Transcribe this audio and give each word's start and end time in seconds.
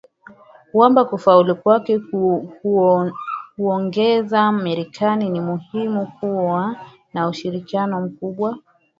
wamba 0.73 1.05
kufaulu 1.05 1.55
kwake 1.55 1.99
kuongoza 3.55 4.51
marekani 4.51 5.29
ni 5.29 5.41
muhimu 5.41 6.11
kuwa 6.21 6.75
na 7.13 7.27
ushirikiano 7.29 8.01
mkubwa 8.01 8.57